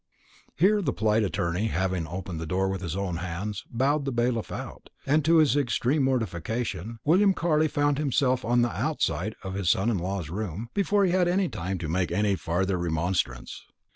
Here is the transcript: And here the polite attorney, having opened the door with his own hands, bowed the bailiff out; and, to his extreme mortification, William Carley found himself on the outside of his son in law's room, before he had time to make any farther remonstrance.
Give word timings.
And 0.57 0.67
here 0.67 0.81
the 0.81 0.93
polite 0.93 1.23
attorney, 1.23 1.67
having 1.67 2.07
opened 2.07 2.39
the 2.39 2.47
door 2.47 2.69
with 2.69 2.81
his 2.81 2.95
own 2.95 3.17
hands, 3.17 3.65
bowed 3.69 4.05
the 4.05 4.11
bailiff 4.11 4.51
out; 4.51 4.89
and, 5.05 5.23
to 5.25 5.35
his 5.37 5.55
extreme 5.55 6.01
mortification, 6.05 6.97
William 7.05 7.35
Carley 7.35 7.67
found 7.67 7.99
himself 7.99 8.43
on 8.43 8.63
the 8.63 8.71
outside 8.75 9.35
of 9.43 9.53
his 9.53 9.69
son 9.69 9.91
in 9.91 9.99
law's 9.99 10.31
room, 10.31 10.69
before 10.73 11.05
he 11.05 11.11
had 11.11 11.25
time 11.51 11.77
to 11.77 11.87
make 11.87 12.11
any 12.11 12.33
farther 12.35 12.79
remonstrance. 12.79 13.63